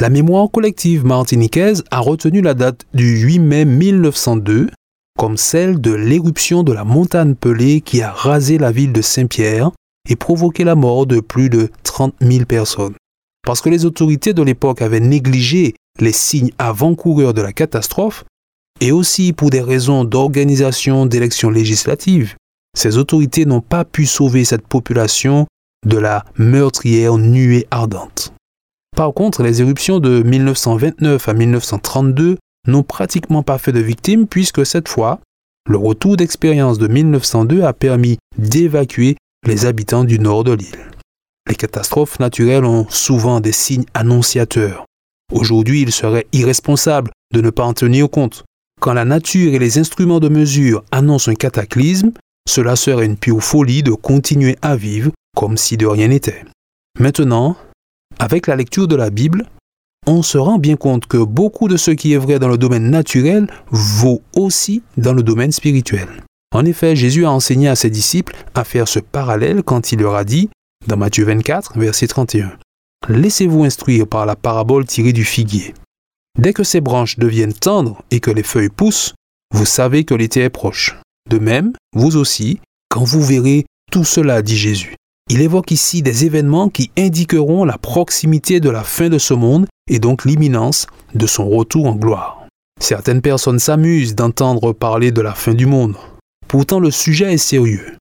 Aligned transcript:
La 0.00 0.10
mémoire 0.10 0.48
collective 0.48 1.04
martiniquaise 1.04 1.82
a 1.90 1.98
retenu 1.98 2.40
la 2.40 2.54
date 2.54 2.86
du 2.94 3.18
8 3.18 3.40
mai 3.40 3.64
1902 3.64 4.68
comme 5.18 5.36
celle 5.36 5.80
de 5.80 5.92
l'éruption 5.92 6.62
de 6.62 6.72
la 6.72 6.84
montagne 6.84 7.34
Pelée 7.34 7.80
qui 7.80 8.00
a 8.02 8.12
rasé 8.12 8.58
la 8.58 8.70
ville 8.70 8.92
de 8.92 9.02
Saint-Pierre 9.02 9.72
et 10.08 10.14
provoqué 10.14 10.62
la 10.62 10.76
mort 10.76 11.06
de 11.06 11.18
plus 11.18 11.50
de 11.50 11.70
30 11.82 12.14
000 12.20 12.44
personnes. 12.44 12.94
Parce 13.44 13.60
que 13.60 13.70
les 13.70 13.84
autorités 13.84 14.32
de 14.32 14.42
l'époque 14.42 14.82
avaient 14.82 15.00
négligé 15.00 15.74
les 15.98 16.12
signes 16.12 16.52
avant-coureurs 16.58 17.34
de 17.34 17.42
la 17.42 17.52
catastrophe, 17.52 18.24
et 18.80 18.92
aussi 18.92 19.32
pour 19.32 19.50
des 19.50 19.60
raisons 19.60 20.04
d'organisation 20.04 21.06
d'élections 21.06 21.50
législatives, 21.50 22.36
ces 22.76 22.98
autorités 22.98 23.46
n'ont 23.46 23.60
pas 23.60 23.84
pu 23.84 24.06
sauver 24.06 24.44
cette 24.44 24.68
population 24.68 25.48
de 25.84 25.98
la 25.98 26.24
meurtrière 26.36 27.18
nuée 27.18 27.66
ardente. 27.72 28.32
Par 28.98 29.14
contre, 29.14 29.44
les 29.44 29.60
éruptions 29.62 30.00
de 30.00 30.24
1929 30.24 31.28
à 31.28 31.32
1932 31.32 32.36
n'ont 32.66 32.82
pratiquement 32.82 33.44
pas 33.44 33.56
fait 33.56 33.70
de 33.70 33.78
victimes 33.78 34.26
puisque 34.26 34.66
cette 34.66 34.88
fois, 34.88 35.20
le 35.70 35.76
retour 35.76 36.16
d'expérience 36.16 36.78
de 36.78 36.88
1902 36.88 37.62
a 37.62 37.72
permis 37.72 38.18
d'évacuer 38.38 39.14
les 39.46 39.66
habitants 39.66 40.02
du 40.02 40.18
nord 40.18 40.42
de 40.42 40.50
l'île. 40.50 40.90
Les 41.48 41.54
catastrophes 41.54 42.18
naturelles 42.18 42.64
ont 42.64 42.88
souvent 42.88 43.38
des 43.38 43.52
signes 43.52 43.86
annonciateurs. 43.94 44.84
Aujourd'hui, 45.32 45.82
il 45.82 45.92
serait 45.92 46.26
irresponsable 46.32 47.12
de 47.32 47.40
ne 47.40 47.50
pas 47.50 47.66
en 47.66 47.74
tenir 47.74 48.10
compte. 48.10 48.42
Quand 48.80 48.94
la 48.94 49.04
nature 49.04 49.54
et 49.54 49.60
les 49.60 49.78
instruments 49.78 50.18
de 50.18 50.28
mesure 50.28 50.82
annoncent 50.90 51.30
un 51.30 51.36
cataclysme, 51.36 52.10
cela 52.48 52.74
serait 52.74 53.06
une 53.06 53.16
pure 53.16 53.44
folie 53.44 53.84
de 53.84 53.92
continuer 53.92 54.56
à 54.60 54.74
vivre 54.74 55.12
comme 55.36 55.56
si 55.56 55.76
de 55.76 55.86
rien 55.86 56.08
n'était. 56.08 56.44
Maintenant, 56.98 57.56
avec 58.18 58.46
la 58.46 58.56
lecture 58.56 58.88
de 58.88 58.96
la 58.96 59.10
Bible, 59.10 59.46
on 60.06 60.22
se 60.22 60.38
rend 60.38 60.58
bien 60.58 60.76
compte 60.76 61.06
que 61.06 61.18
beaucoup 61.18 61.68
de 61.68 61.76
ce 61.76 61.90
qui 61.90 62.12
est 62.12 62.18
vrai 62.18 62.38
dans 62.38 62.48
le 62.48 62.58
domaine 62.58 62.90
naturel 62.90 63.46
vaut 63.70 64.22
aussi 64.34 64.82
dans 64.96 65.12
le 65.12 65.22
domaine 65.22 65.52
spirituel. 65.52 66.08
En 66.54 66.64
effet, 66.64 66.96
Jésus 66.96 67.26
a 67.26 67.30
enseigné 67.30 67.68
à 67.68 67.76
ses 67.76 67.90
disciples 67.90 68.34
à 68.54 68.64
faire 68.64 68.88
ce 68.88 69.00
parallèle 69.00 69.62
quand 69.62 69.92
il 69.92 70.00
leur 70.00 70.14
a 70.14 70.24
dit, 70.24 70.48
dans 70.86 70.96
Matthieu 70.96 71.24
24, 71.24 71.78
verset 71.78 72.06
31, 72.06 72.52
Laissez-vous 73.08 73.64
instruire 73.64 74.06
par 74.06 74.26
la 74.26 74.36
parabole 74.36 74.86
tirée 74.86 75.12
du 75.12 75.24
figuier. 75.24 75.74
Dès 76.38 76.52
que 76.52 76.64
ses 76.64 76.80
branches 76.80 77.18
deviennent 77.18 77.52
tendres 77.52 78.02
et 78.10 78.20
que 78.20 78.30
les 78.30 78.42
feuilles 78.42 78.70
poussent, 78.70 79.14
vous 79.54 79.66
savez 79.66 80.04
que 80.04 80.14
l'été 80.14 80.40
est 80.40 80.50
proche. 80.50 80.96
De 81.28 81.38
même, 81.38 81.72
vous 81.94 82.16
aussi, 82.16 82.60
quand 82.88 83.04
vous 83.04 83.22
verrez 83.22 83.66
tout 83.90 84.04
cela, 84.04 84.42
dit 84.42 84.56
Jésus, 84.56 84.96
il 85.28 85.40
évoque 85.42 85.70
ici 85.70 86.02
des 86.02 86.24
événements 86.24 86.68
qui 86.68 86.90
indiqueront 86.96 87.64
la 87.64 87.78
proximité 87.78 88.60
de 88.60 88.70
la 88.70 88.82
fin 88.82 89.08
de 89.08 89.18
ce 89.18 89.34
monde 89.34 89.66
et 89.88 89.98
donc 89.98 90.24
l'imminence 90.24 90.86
de 91.14 91.26
son 91.26 91.48
retour 91.48 91.86
en 91.86 91.94
gloire. 91.94 92.46
Certaines 92.80 93.22
personnes 93.22 93.58
s'amusent 93.58 94.14
d'entendre 94.14 94.72
parler 94.72 95.10
de 95.10 95.20
la 95.20 95.34
fin 95.34 95.54
du 95.54 95.66
monde. 95.66 95.96
Pourtant 96.46 96.80
le 96.80 96.90
sujet 96.90 97.34
est 97.34 97.38
sérieux. 97.38 97.96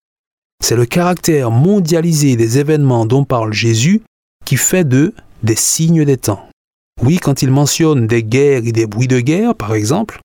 C'est 0.63 0.75
le 0.75 0.85
caractère 0.85 1.51
mondialisé 1.51 2.35
des 2.35 2.59
événements 2.59 3.05
dont 3.05 3.25
parle 3.25 3.53
Jésus 3.53 4.01
qui 4.45 4.55
fait 4.55 4.83
d'eux 4.83 5.13
des 5.43 5.55
signes 5.55 6.05
des 6.05 6.17
temps. 6.17 6.47
Oui, 7.03 7.17
quand 7.17 7.41
il 7.41 7.51
mentionne 7.51 8.07
des 8.07 8.23
guerres 8.23 8.65
et 8.65 8.71
des 8.71 8.87
bruits 8.87 9.07
de 9.07 9.19
guerre, 9.19 9.53
par 9.53 9.75
exemple, 9.75 10.19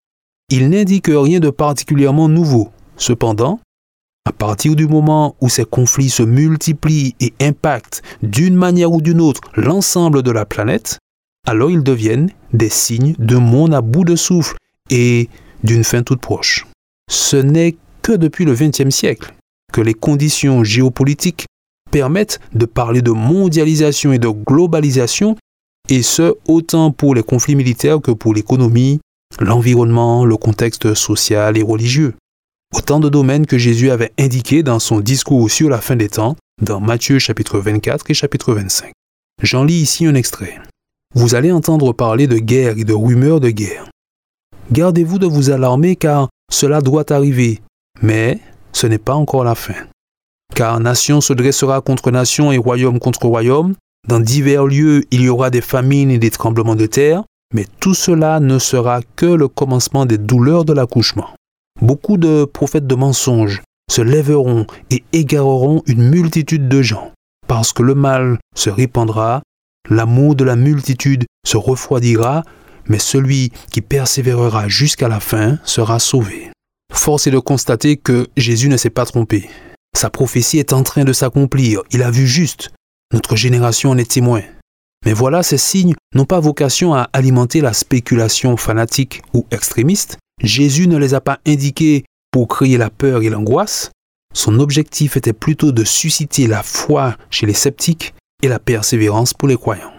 il 0.48 0.70
n'indique 0.70 1.08
rien 1.08 1.40
de 1.40 1.50
particulièrement 1.50 2.28
nouveau. 2.28 2.70
Cependant, 2.96 3.60
à 4.24 4.32
partir 4.32 4.76
du 4.76 4.86
moment 4.86 5.36
où 5.40 5.48
ces 5.48 5.64
conflits 5.64 6.10
se 6.10 6.22
multiplient 6.22 7.14
et 7.20 7.32
impactent 7.40 8.02
d'une 8.22 8.54
manière 8.54 8.92
ou 8.92 9.00
d'une 9.00 9.20
autre 9.20 9.40
l'ensemble 9.56 10.22
de 10.22 10.30
la 10.30 10.44
planète, 10.44 10.98
alors 11.46 11.70
ils 11.70 11.82
deviennent 11.82 12.30
des 12.52 12.68
signes 12.68 13.14
d'un 13.18 13.40
monde 13.40 13.74
à 13.74 13.80
bout 13.80 14.04
de 14.04 14.16
souffle 14.16 14.56
et 14.90 15.28
d'une 15.64 15.84
fin 15.84 16.02
toute 16.02 16.20
proche. 16.20 16.66
Ce 17.10 17.36
n'est 17.36 17.76
que 18.02 18.12
depuis 18.12 18.44
le 18.44 18.54
XXe 18.54 18.94
siècle 18.94 19.34
que 19.72 19.80
les 19.80 19.94
conditions 19.94 20.62
géopolitiques 20.62 21.46
permettent 21.90 22.40
de 22.54 22.66
parler 22.66 23.02
de 23.02 23.10
mondialisation 23.10 24.12
et 24.12 24.18
de 24.18 24.28
globalisation, 24.28 25.36
et 25.88 26.02
ce 26.02 26.34
autant 26.46 26.90
pour 26.90 27.14
les 27.14 27.22
conflits 27.22 27.56
militaires 27.56 28.00
que 28.00 28.12
pour 28.12 28.34
l'économie, 28.34 29.00
l'environnement, 29.40 30.24
le 30.24 30.36
contexte 30.36 30.94
social 30.94 31.56
et 31.58 31.62
religieux. 31.62 32.14
Autant 32.74 33.00
de 33.00 33.10
domaines 33.10 33.46
que 33.46 33.58
Jésus 33.58 33.90
avait 33.90 34.12
indiqués 34.18 34.62
dans 34.62 34.78
son 34.78 35.00
discours 35.00 35.50
sur 35.50 35.68
la 35.68 35.80
fin 35.80 35.94
des 35.94 36.08
temps, 36.08 36.36
dans 36.62 36.80
Matthieu 36.80 37.18
chapitre 37.18 37.58
24 37.58 38.10
et 38.10 38.14
chapitre 38.14 38.54
25. 38.54 38.92
J'en 39.42 39.64
lis 39.64 39.82
ici 39.82 40.06
un 40.06 40.14
extrait. 40.14 40.58
Vous 41.14 41.34
allez 41.34 41.52
entendre 41.52 41.92
parler 41.92 42.26
de 42.26 42.38
guerre 42.38 42.78
et 42.78 42.84
de 42.84 42.94
rumeurs 42.94 43.40
de 43.40 43.50
guerre. 43.50 43.90
Gardez-vous 44.70 45.18
de 45.18 45.26
vous 45.26 45.50
alarmer 45.50 45.96
car 45.96 46.30
cela 46.50 46.80
doit 46.80 47.12
arriver, 47.12 47.60
mais 48.00 48.40
ce 48.72 48.86
n'est 48.86 48.98
pas 48.98 49.14
encore 49.14 49.44
la 49.44 49.54
fin. 49.54 49.74
Car 50.54 50.80
nation 50.80 51.20
se 51.20 51.34
dressera 51.34 51.82
contre 51.82 52.10
nation 52.10 52.52
et 52.52 52.58
royaume 52.58 52.98
contre 52.98 53.26
royaume, 53.26 53.74
dans 54.08 54.20
divers 54.20 54.64
lieux 54.64 55.04
il 55.10 55.20
y 55.20 55.28
aura 55.28 55.50
des 55.50 55.60
famines 55.60 56.10
et 56.10 56.18
des 56.18 56.30
tremblements 56.30 56.76
de 56.76 56.86
terre, 56.86 57.22
mais 57.52 57.66
tout 57.80 57.94
cela 57.94 58.40
ne 58.40 58.58
sera 58.58 59.00
que 59.14 59.26
le 59.26 59.48
commencement 59.48 60.06
des 60.06 60.18
douleurs 60.18 60.64
de 60.64 60.72
l'accouchement. 60.72 61.28
Beaucoup 61.82 62.16
de 62.16 62.44
prophètes 62.44 62.86
de 62.86 62.94
mensonges 62.94 63.60
se 63.90 64.02
lèveront 64.02 64.68
et 64.90 65.02
égareront 65.12 65.82
une 65.86 66.08
multitude 66.08 66.68
de 66.68 66.80
gens, 66.80 67.10
parce 67.48 67.72
que 67.72 67.82
le 67.82 67.96
mal 67.96 68.38
se 68.54 68.70
répandra, 68.70 69.42
l'amour 69.90 70.36
de 70.36 70.44
la 70.44 70.54
multitude 70.54 71.24
se 71.44 71.56
refroidira, 71.56 72.44
mais 72.86 73.00
celui 73.00 73.50
qui 73.72 73.80
persévérera 73.80 74.68
jusqu'à 74.68 75.08
la 75.08 75.18
fin 75.18 75.58
sera 75.64 75.98
sauvé. 75.98 76.52
Force 76.92 77.26
est 77.26 77.32
de 77.32 77.40
constater 77.40 77.96
que 77.96 78.28
Jésus 78.36 78.68
ne 78.68 78.76
s'est 78.76 78.88
pas 78.88 79.04
trompé. 79.04 79.50
Sa 79.96 80.08
prophétie 80.08 80.60
est 80.60 80.72
en 80.72 80.84
train 80.84 81.02
de 81.02 81.12
s'accomplir, 81.12 81.82
il 81.90 82.04
a 82.04 82.12
vu 82.12 82.28
juste. 82.28 82.70
Notre 83.12 83.34
génération 83.34 83.90
en 83.90 83.98
est 83.98 84.12
témoin. 84.12 84.42
Mais 85.04 85.14
voilà, 85.14 85.42
ces 85.42 85.58
signes 85.58 85.94
n'ont 86.14 86.26
pas 86.26 86.38
vocation 86.38 86.94
à 86.94 87.08
alimenter 87.12 87.60
la 87.60 87.72
spéculation 87.72 88.56
fanatique 88.56 89.22
ou 89.34 89.46
extrémiste, 89.50 90.18
Jésus 90.42 90.88
ne 90.88 90.96
les 90.96 91.14
a 91.14 91.20
pas 91.20 91.38
indiqués 91.46 92.04
pour 92.30 92.48
créer 92.48 92.78
la 92.78 92.90
peur 92.90 93.22
et 93.22 93.30
l'angoisse. 93.30 93.90
Son 94.34 94.58
objectif 94.60 95.16
était 95.16 95.32
plutôt 95.32 95.72
de 95.72 95.84
susciter 95.84 96.46
la 96.46 96.62
foi 96.62 97.16
chez 97.30 97.46
les 97.46 97.54
sceptiques 97.54 98.14
et 98.42 98.48
la 98.48 98.58
persévérance 98.58 99.34
pour 99.34 99.48
les 99.48 99.56
croyants. 99.56 99.92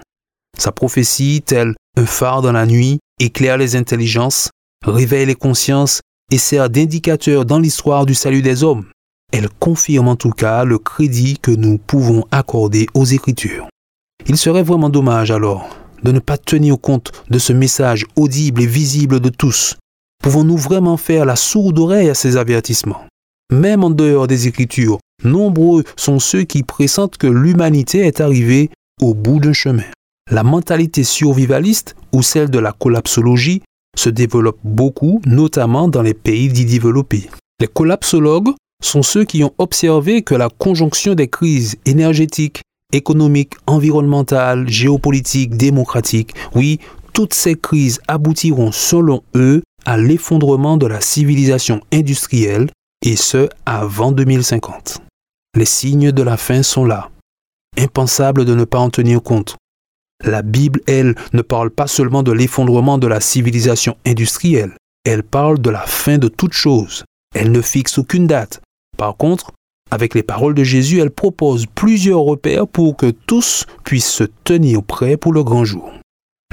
Sa 0.58 0.72
prophétie, 0.72 1.42
telle 1.46 1.76
un 1.98 2.06
phare 2.06 2.42
dans 2.42 2.52
la 2.52 2.66
nuit, 2.66 3.00
éclaire 3.20 3.58
les 3.58 3.76
intelligences, 3.76 4.50
réveille 4.86 5.28
les 5.28 5.36
consciences 5.36 6.02
et 6.32 6.38
sert 6.38 6.70
d'indicateur 6.70 7.46
dans 7.46 7.60
l'histoire 7.60 8.06
du 8.06 8.16
salut 8.16 8.42
des 8.42 8.64
hommes. 8.64 8.86
Elle 9.32 9.50
confirme 9.50 10.08
en 10.08 10.16
tout 10.16 10.32
cas 10.32 10.64
le 10.64 10.78
crédit 10.78 11.38
que 11.40 11.52
nous 11.52 11.78
pouvons 11.78 12.26
accorder 12.32 12.88
aux 12.94 13.06
Écritures. 13.06 13.68
Il 14.28 14.38
serait 14.38 14.64
vraiment 14.64 14.90
dommage 14.90 15.32
alors 15.32 15.70
de 16.04 16.12
ne 16.12 16.20
pas 16.20 16.38
tenir 16.38 16.80
compte 16.80 17.12
de 17.30 17.40
ce 17.40 17.54
message 17.54 18.06
audible 18.16 18.62
et 18.62 18.68
visible 18.68 19.20
de 19.20 19.30
tous, 19.30 19.78
Pouvons-nous 20.24 20.56
vraiment 20.56 20.96
faire 20.96 21.26
la 21.26 21.36
sourde 21.36 21.78
oreille 21.78 22.10
à 22.10 22.14
ces 22.14 22.38
avertissements? 22.38 23.04
Même 23.52 23.84
en 23.84 23.90
dehors 23.90 24.26
des 24.26 24.48
Écritures, 24.48 25.00
nombreux 25.22 25.84
sont 25.98 26.18
ceux 26.20 26.44
qui 26.44 26.64
pressentent 26.64 27.18
que 27.18 27.28
l'humanité 27.28 28.08
est 28.08 28.22
arrivée 28.22 28.70
au 29.02 29.14
bout 29.14 29.42
d'un 29.42 29.52
chemin. 29.52 29.84
La 30.32 30.44
mentalité 30.44 31.04
survivaliste 31.04 31.98
ou 32.14 32.24
celle 32.24 32.50
de 32.50 32.58
la 32.58 32.72
collapsologie 32.72 33.64
se 33.98 34.10
développe 34.10 34.60
beaucoup, 34.64 35.22
notamment 35.26 35.90
dans 35.90 36.02
les 36.02 36.14
pays 36.14 36.48
dits 36.48 36.64
développés. 36.64 37.30
Les 37.60 37.68
collapsologues 37.68 38.54
sont 38.82 39.04
ceux 39.04 39.26
qui 39.26 39.44
ont 39.44 39.54
observé 39.58 40.22
que 40.22 40.36
la 40.36 40.48
conjonction 40.48 41.16
des 41.16 41.28
crises 41.28 41.76
énergétiques, 41.86 42.62
économiques, 42.94 43.56
environnementales, 43.68 44.70
géopolitiques, 44.70 45.58
démocratiques, 45.58 46.34
oui, 46.56 46.80
toutes 47.12 47.34
ces 47.34 47.56
crises 47.56 48.00
aboutiront 48.08 48.72
selon 48.72 49.22
eux 49.36 49.62
à 49.86 49.98
l'effondrement 49.98 50.78
de 50.78 50.88
la 50.88 51.02
civilisation 51.02 51.82
industrielle, 51.92 52.70
et 53.06 53.16
ce 53.16 53.50
avant 53.66 54.12
2050. 54.12 55.02
Les 55.56 55.66
signes 55.66 56.12
de 56.12 56.24
la 56.24 56.38
fin 56.38 56.64
sont 56.64 56.86
là. 56.86 57.10
Impensable 57.78 58.46
de 58.46 58.56
ne 58.56 58.64
pas 58.64 58.80
en 58.80 58.90
tenir 58.90 59.22
compte. 59.22 59.58
La 60.24 60.42
Bible, 60.42 60.82
elle, 60.88 61.16
ne 61.34 61.42
parle 61.42 61.70
pas 61.70 61.88
seulement 61.88 62.24
de 62.24 62.32
l'effondrement 62.32 62.98
de 62.98 63.08
la 63.08 63.20
civilisation 63.20 63.98
industrielle, 64.06 64.74
elle 65.06 65.24
parle 65.24 65.60
de 65.60 65.70
la 65.70 65.82
fin 65.86 66.18
de 66.18 66.30
toute 66.30 66.54
chose. 66.54 67.04
Elle 67.36 67.52
ne 67.52 67.62
fixe 67.62 67.98
aucune 67.98 68.26
date. 68.26 68.62
Par 68.98 69.18
contre, 69.18 69.52
avec 69.92 70.16
les 70.16 70.24
paroles 70.24 70.56
de 70.56 70.64
Jésus, 70.64 71.00
elle 71.00 71.12
propose 71.12 71.66
plusieurs 71.66 72.22
repères 72.22 72.68
pour 72.68 72.96
que 72.96 73.12
tous 73.12 73.66
puissent 73.84 74.12
se 74.12 74.24
tenir 74.24 74.82
prêts 74.82 75.18
pour 75.18 75.34
le 75.34 75.44
grand 75.44 75.66
jour. 75.66 75.92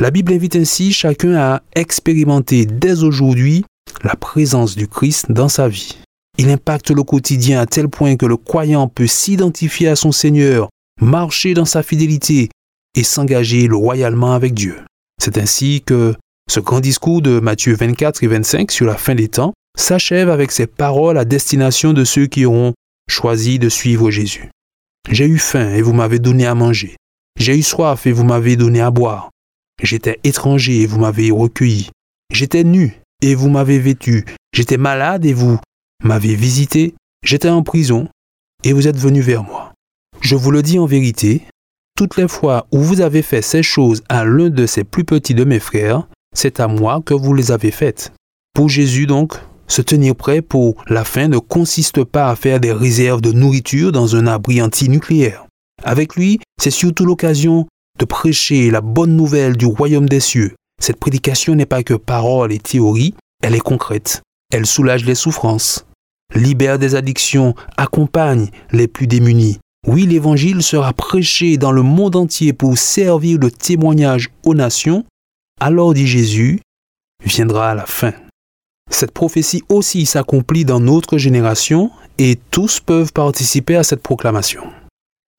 La 0.01 0.11
Bible 0.11 0.33
invite 0.33 0.57
ainsi 0.57 0.93
chacun 0.93 1.35
à 1.37 1.63
expérimenter 1.75 2.65
dès 2.65 3.03
aujourd'hui 3.03 3.65
la 4.03 4.17
présence 4.17 4.75
du 4.75 4.89
Christ 4.89 5.31
dans 5.31 5.51
sa 5.51 5.69
vie. 5.69 5.99
Il 6.39 6.49
impacte 6.49 6.91
le 6.91 7.03
quotidien 7.03 7.61
à 7.61 7.67
tel 7.67 7.89
point 7.89 8.17
que 8.17 8.25
le 8.25 8.39
croyant 8.39 8.89
peut 8.89 9.07
s'identifier 9.07 9.89
à 9.89 9.97
son 9.97 10.11
Seigneur, 10.11 10.71
marcher 11.03 11.53
dans 11.53 11.67
sa 11.67 11.83
fidélité 11.83 12.49
et 12.95 13.05
s'engager 13.05 13.67
loyalement 13.69 14.33
avec 14.33 14.55
Dieu. 14.55 14.77
C'est 15.23 15.37
ainsi 15.37 15.83
que 15.85 16.15
ce 16.51 16.61
grand 16.61 16.81
discours 16.81 17.21
de 17.21 17.39
Matthieu 17.39 17.75
24 17.75 18.25
et 18.25 18.27
25 18.27 18.71
sur 18.71 18.87
la 18.87 18.97
fin 18.97 19.15
des 19.15 19.29
temps 19.29 19.53
s'achève 19.77 20.31
avec 20.31 20.51
ces 20.51 20.67
paroles 20.67 21.19
à 21.19 21.27
destination 21.27 21.93
de 21.93 22.05
ceux 22.05 22.27
qui 22.27 22.47
auront 22.47 22.73
choisi 23.07 23.59
de 23.59 23.69
suivre 23.69 24.11
Jésus. 24.11 24.51
J'ai 25.11 25.27
eu 25.27 25.39
faim 25.39 25.75
et 25.75 25.83
vous 25.83 25.93
m'avez 25.93 26.19
donné 26.19 26.47
à 26.47 26.55
manger. 26.55 26.97
J'ai 27.39 27.59
eu 27.59 27.63
soif 27.63 28.07
et 28.07 28.13
vous 28.13 28.25
m'avez 28.25 28.57
donné 28.57 28.81
à 28.81 28.91
boire. 28.91 29.31
J'étais 29.83 30.21
étranger 30.25 30.83
et 30.83 30.87
vous 30.87 31.01
m'avez 31.01 31.31
recueilli. 31.31 31.91
J'étais 32.33 32.65
nu 32.65 33.01
et 33.23 33.35
vous 33.35 33.49
m'avez 33.49 33.79
vêtu. 33.79 34.25
J'étais 34.53 34.77
malade 34.77 35.25
et 35.25 35.33
vous 35.33 35.59
m'avez 36.05 36.35
visité. 36.35 36.95
J'étais 37.25 37.49
en 37.49 37.63
prison 37.63 38.09
et 38.65 38.73
vous 38.73 38.89
êtes 38.89 38.99
venu 38.99 39.21
vers 39.21 39.43
moi. 39.43 39.73
Je 40.21 40.37
vous 40.37 40.51
le 40.51 40.63
dis 40.63 40.79
en 40.79 40.87
vérité, 40.87 41.43
toutes 41.97 42.17
les 42.17 42.29
fois 42.29 42.67
où 42.73 42.79
vous 42.79 43.01
avez 43.01 43.23
fait 43.23 43.43
ces 43.43 43.63
choses 43.63 44.03
à 44.09 44.25
l'un 44.25 44.51
de 44.51 44.67
ces 44.67 44.85
plus 44.85 45.05
petits 45.05 45.35
de 45.35 45.45
mes 45.45 45.61
frères, 45.61 46.07
c'est 46.35 46.61
à 46.61 46.69
moi 46.69 47.03
que 47.05 47.15
vous 47.15 47.35
les 47.35 47.53
avez 47.53 47.71
faites. 47.71 48.13
Pour 48.55 48.69
Jésus 48.69 49.07
donc, 49.07 49.35
se 49.67 49.83
tenir 49.83 50.17
prêt 50.17 50.43
pour 50.43 50.83
la 50.89 51.05
fin 51.05 51.29
ne 51.29 51.39
consiste 51.39 52.05
pas 52.05 52.29
à 52.29 52.37
faire 52.37 52.61
des 52.61 52.73
réserves 52.73 53.21
de 53.21 53.33
nourriture 53.33 53.93
dans 53.93 54.17
un 54.17 54.27
abri 54.27 54.61
antinucléaire. 54.61 55.47
Avec 55.83 56.17
lui, 56.17 56.41
c'est 56.61 56.71
surtout 56.71 57.05
l'occasion 57.05 57.67
de 58.01 58.07
prêcher 58.07 58.71
la 58.71 58.81
bonne 58.81 59.15
nouvelle 59.15 59.57
du 59.57 59.67
royaume 59.67 60.09
des 60.09 60.21
cieux. 60.21 60.55
Cette 60.83 60.99
prédication 60.99 61.55
n'est 61.55 61.67
pas 61.67 61.83
que 61.83 61.95
parole 61.95 62.53
et 62.53 62.59
théorie, 62.59 63.15
elle 63.43 63.55
est 63.55 63.61
concrète. 63.61 64.23
Elle 64.53 64.67
soulage 64.67 65.05
les 65.05 65.15
souffrances, 65.15 65.87
libère 66.35 66.79
des 66.79 66.95
addictions, 66.95 67.55
accompagne 67.77 68.49
les 68.73 68.89
plus 68.89 69.07
démunis. 69.07 69.59
Oui, 69.87 70.07
l'évangile 70.07 70.63
sera 70.63 70.93
prêché 70.93 71.59
dans 71.59 71.73
le 71.73 71.83
monde 71.83 72.17
entier 72.17 72.53
pour 72.53 72.77
servir 72.79 73.39
de 73.39 73.51
témoignage 73.51 74.31
aux 74.45 74.55
nations. 74.55 75.05
Alors, 75.61 75.95
dit 75.95 76.07
Jésus, 76.07 76.61
viendra 77.25 77.75
la 77.75 77.87
fin. 77.87 78.13
Cette 78.91 79.13
prophétie 79.13 79.63
aussi 79.69 80.07
s'accomplit 80.07 80.65
dans 80.65 80.81
notre 80.81 81.19
génération 81.19 81.91
et 82.19 82.39
tous 82.51 82.81
peuvent 82.81 83.13
participer 83.13 83.77
à 83.77 83.85
cette 83.85 84.03
proclamation. 84.03 84.65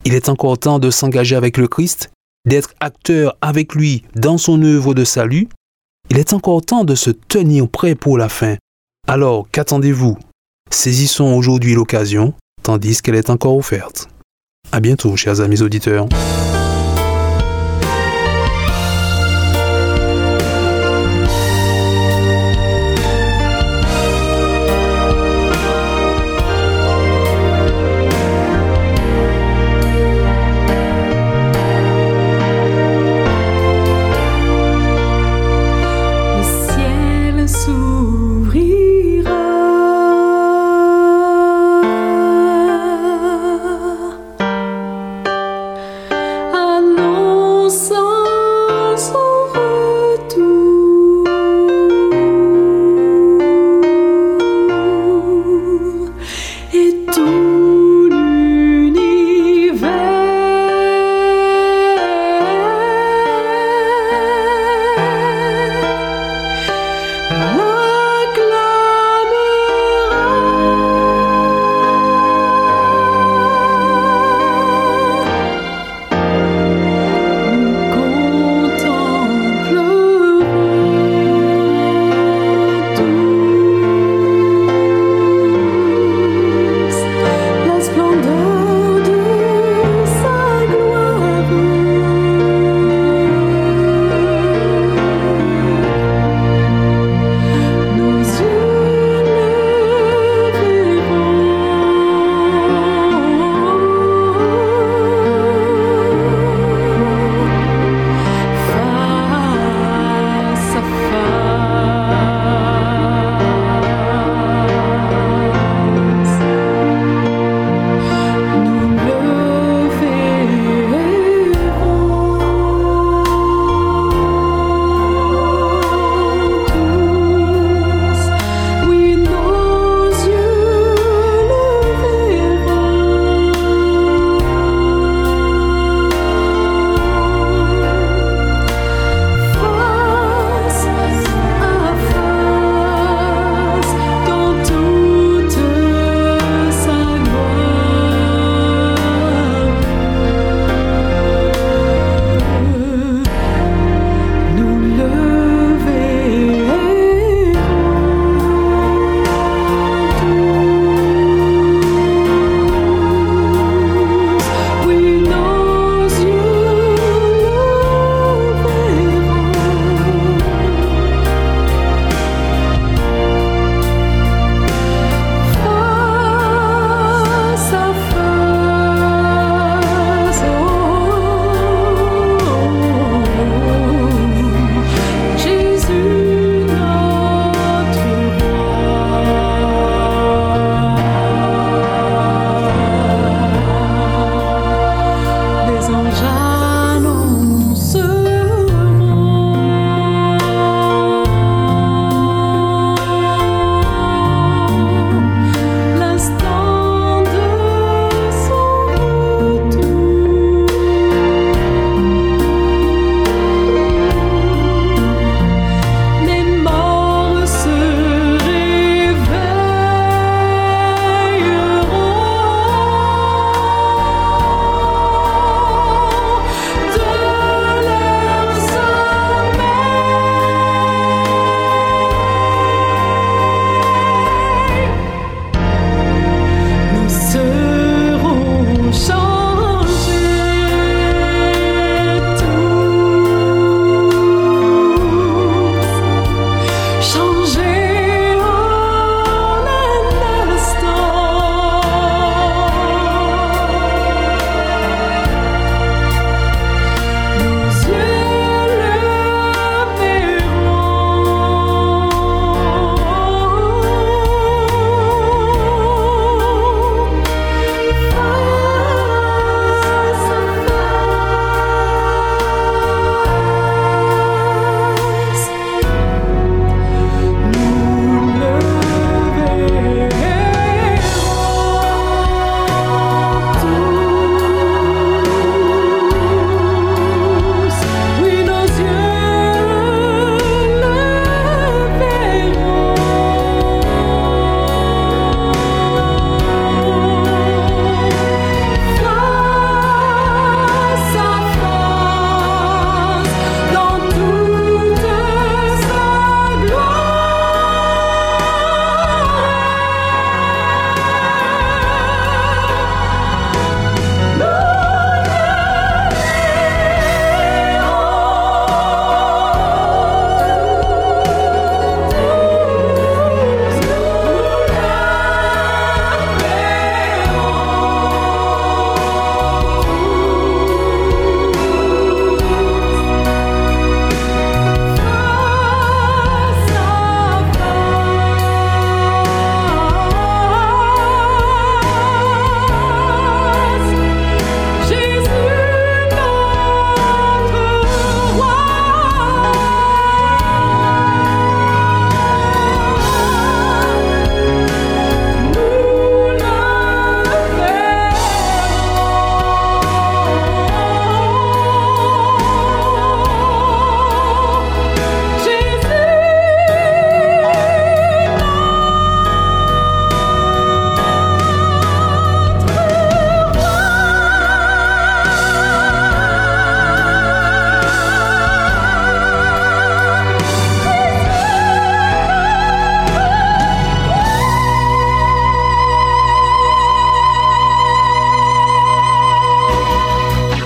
Il 0.06 0.14
est 0.14 0.30
encore 0.30 0.58
temps 0.58 0.80
de 0.80 0.90
s'engager 0.90 1.36
avec 1.36 1.58
le 1.58 1.68
Christ 1.68 2.10
d'être 2.46 2.74
acteur 2.80 3.38
avec 3.42 3.76
lui 3.76 4.04
dans 4.16 4.38
son 4.38 4.62
œuvre 4.64 4.94
de 4.94 5.04
salut, 5.04 5.48
il 6.10 6.18
est 6.18 6.34
encore 6.34 6.62
temps 6.62 6.84
de 6.84 6.96
se 6.96 7.10
tenir 7.10 7.70
prêt 7.70 7.96
pour 7.96 8.18
la 8.18 8.30
fin. 8.30 8.56
Alors, 9.08 9.48
qu'attendez-vous? 9.52 10.18
Saisissons 10.70 11.34
aujourd'hui 11.34 11.74
l'occasion, 11.74 12.34
tandis 12.64 13.02
qu'elle 13.02 13.16
est 13.16 13.30
encore 13.30 13.58
offerte. 13.58 14.10
À 14.72 14.80
bientôt, 14.80 15.16
chers 15.16 15.42
amis 15.42 15.62
auditeurs. 15.62 16.08